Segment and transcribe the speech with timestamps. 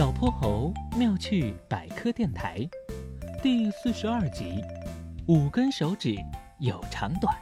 [0.00, 2.66] 小泼猴妙趣百科电台
[3.42, 4.64] 第四十二集：
[5.26, 6.16] 五根手指
[6.58, 7.36] 有长短。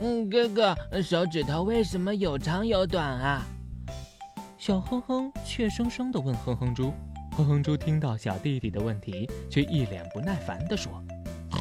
[0.00, 3.46] 嗯， 哥哥，手指头为什么有长有短啊？
[4.58, 6.92] 小哼哼怯生生地问哼哼猪。
[7.36, 11.00] 哼哼猪听到小弟弟的问题，却一脸不耐烦地说：“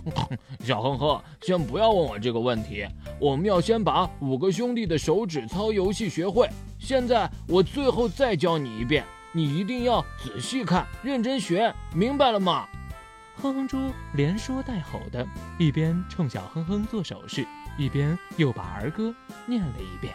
[0.64, 2.86] 小哼哼，先不要问我这个问题，
[3.20, 6.48] 我们要先把五个兄弟的手指操游戏学会。
[6.78, 12.66] 现在我最后再教你一遍，你一定要仔细看，认真学，明白了吗？”
[13.40, 15.26] 哼哼猪连说带吼的，
[15.58, 17.46] 一边冲小哼哼做手势，
[17.78, 19.12] 一边又把儿歌
[19.46, 20.14] 念了一遍。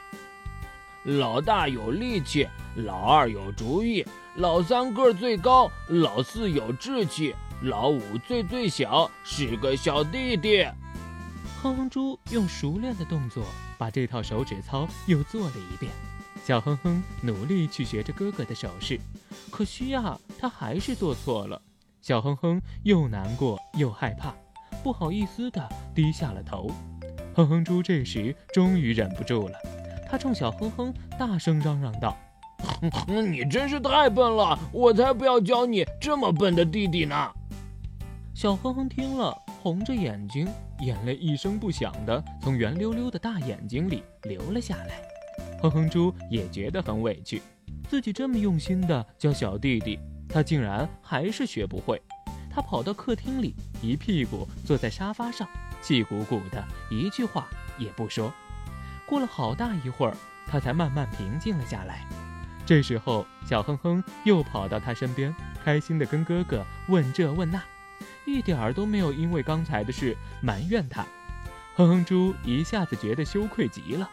[1.04, 7.34] 老大有力气，老二有主意，老三个最高，老四有志气，
[7.64, 10.64] 老五最最小，是个小弟弟。
[11.60, 13.44] 哼哼猪用熟练的动作
[13.80, 15.92] 把这套手指操又做了一遍。
[16.46, 19.00] 小哼哼努力去学着哥哥的手势，
[19.50, 21.60] 可惜呀，他还是做错了。
[22.00, 24.36] 小哼哼又难过又害怕，
[24.84, 26.70] 不好意思的低下了头。
[27.36, 29.56] 哼哼猪这时终于忍不住了。
[30.08, 32.16] 他冲小哼哼大声嚷嚷道
[33.08, 37.30] ：“你真是太笨了，我才不要教你这么笨的弟弟呢！”
[38.38, 40.48] 小哼哼听了，红着眼睛，
[40.82, 45.02] 眼泪一声不响的从圆溜溜的大眼睛里流了下来。
[45.60, 47.42] 哼哼猪也觉得很委屈，
[47.90, 49.98] 自己这么用心的教小弟弟，
[50.30, 52.00] 他竟然还是学不会。
[52.48, 55.50] 他跑到客厅里，一屁股坐在沙发上，
[55.82, 57.48] 气鼓鼓的，一句话
[57.80, 58.32] 也不说。
[59.08, 60.16] 过了好大一会儿，
[60.46, 62.08] 他才慢慢平静了下来。
[62.68, 65.34] 这时候，小哼哼又跑到他身边，
[65.64, 67.60] 开心的跟哥哥问这问那，
[68.28, 71.04] 一点儿都没有因为刚才的事埋怨他。
[71.76, 74.10] 哼哼猪一下子觉得羞愧极了。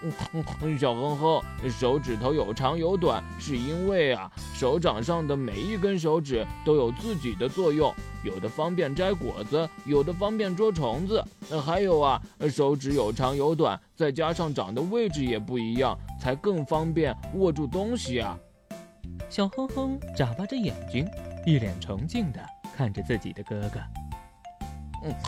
[0.78, 11.24] 小哼哼，手指头有长有短，是因为啊，手掌上的每一根手指都有自己的作用，有的方便摘果子，有的方便捉虫子。
[11.64, 18.38] 还有啊，手指有长有短，再加上长的位置也不一样，才更方便握住东西啊。
[19.28, 21.04] 小哼哼眨巴着眼睛，
[21.44, 22.40] 一脸崇敬地
[22.78, 23.80] 看着自己的哥哥。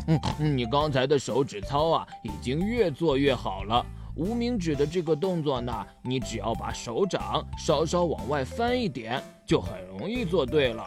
[0.07, 3.85] 嗯嗯，你刚才的手指操啊，已经越做越好了。
[4.15, 10.87] 无名指的这个动作呢，你只要把手掌稍稍往外翻一点，就很容易做对了。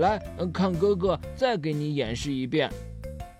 [0.00, 0.20] 来
[0.52, 2.70] 看哥哥再给你演示一遍。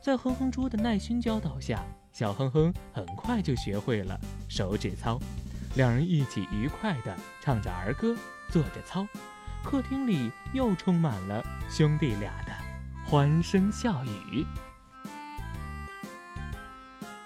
[0.01, 4.19] 在哼哼猪的耐心教导下，小哼哼很快就学会了
[4.49, 5.19] 手指操。
[5.75, 8.17] 两人一起愉快地唱着儿歌，
[8.49, 9.07] 做着操，
[9.63, 12.52] 客厅里又充满了兄弟俩的
[13.05, 14.47] 欢声笑语。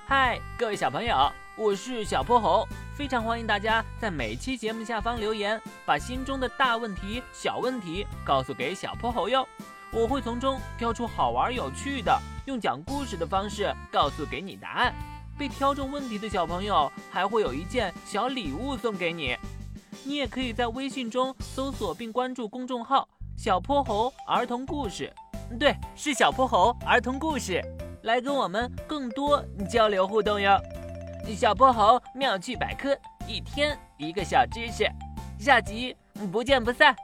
[0.07, 1.31] 嗨，各位小朋友！
[1.57, 9.47] 我是小泼猴，非常欢迎大家在每期节目下方留言，把心中的大问题、小问题告诉给小泼猴哟。
[9.93, 14.95] 我会从中挑出好玩有趣的，用讲故事的方式告诉给你答案。
[15.39, 19.37] 被挑中问题的小朋友还会有一件小礼物送给你。
[20.05, 25.13] 你也可以在微信中搜索并关注公众号“小泼猴儿童故事”，
[25.59, 27.63] 对，是小泼猴儿童故事，
[28.03, 30.61] 来跟我们更多交流互动哟。
[31.35, 32.97] 小泼猴妙趣百科，
[33.27, 34.87] 一天一个小知识，
[35.39, 35.97] 下集
[36.31, 36.95] 不见不散。